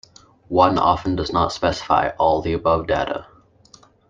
One 0.47 0.79
often 0.79 1.15
does 1.15 1.31
not 1.31 1.51
specify 1.51 2.09
all 2.17 2.41
the 2.41 2.53
above 2.53 2.87
data. 2.87 3.27